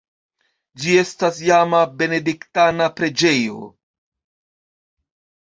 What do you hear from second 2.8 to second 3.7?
preĝejo.